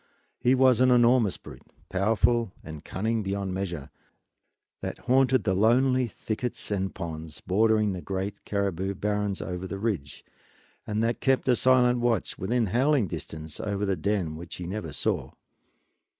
[0.39, 3.91] He was an enormous brute, powerful and cunning beyond measure,
[4.81, 10.25] that haunted the lonely thickets and ponds bordering the great caribou barrens over the ridge,
[10.87, 14.91] and that kept a silent watch, within howling distance, over the den which he never
[14.91, 15.33] saw.